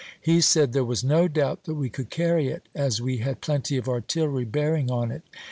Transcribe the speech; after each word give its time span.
He 0.19 0.41
said 0.41 0.73
there 0.73 0.83
was 0.83 1.03
no 1.03 1.27
doubt 1.27 1.65
that 1.65 1.75
we 1.75 1.87
could 1.87 2.09
carry 2.09 2.47
it, 2.47 2.67
as 2.73 2.99
we 3.03 3.17
had 3.17 3.39
plenty 3.39 3.77
of 3.77 3.87
artillery 3.87 4.45
bearing 4.45 4.89
on 4.89 5.11
it. 5.11 5.21